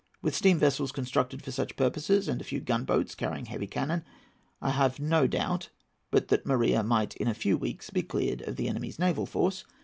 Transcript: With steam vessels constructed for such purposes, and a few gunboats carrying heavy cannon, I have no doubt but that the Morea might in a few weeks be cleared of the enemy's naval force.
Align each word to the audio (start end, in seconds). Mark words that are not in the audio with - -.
With 0.23 0.33
steam 0.35 0.57
vessels 0.57 0.91
constructed 0.91 1.43
for 1.43 1.51
such 1.51 1.75
purposes, 1.75 2.27
and 2.27 2.41
a 2.41 2.43
few 2.43 2.59
gunboats 2.59 3.13
carrying 3.13 3.45
heavy 3.45 3.67
cannon, 3.67 4.03
I 4.59 4.71
have 4.71 4.99
no 4.99 5.27
doubt 5.27 5.69
but 6.09 6.29
that 6.29 6.43
the 6.43 6.49
Morea 6.49 6.81
might 6.81 7.15
in 7.17 7.27
a 7.27 7.35
few 7.35 7.55
weeks 7.55 7.91
be 7.91 8.01
cleared 8.01 8.41
of 8.41 8.55
the 8.55 8.67
enemy's 8.67 8.97
naval 8.97 9.27
force. 9.27 9.63